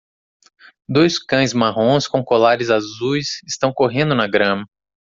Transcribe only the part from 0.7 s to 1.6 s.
Dois cães